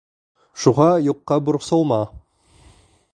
[0.61, 2.01] Шуға юҡҡа борсолма.